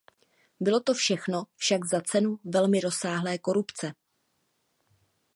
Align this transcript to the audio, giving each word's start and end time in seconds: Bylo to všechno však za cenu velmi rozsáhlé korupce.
Bylo 0.59 0.79
to 0.79 0.93
všechno 0.93 1.43
však 1.55 1.85
za 1.85 2.01
cenu 2.01 2.39
velmi 2.45 2.79
rozsáhlé 2.79 3.37
korupce. 3.37 3.93